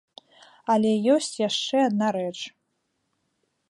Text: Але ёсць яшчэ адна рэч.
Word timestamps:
Але 0.75 0.91
ёсць 1.17 1.37
яшчэ 1.43 1.77
адна 1.91 2.07
рэч. 2.19 2.37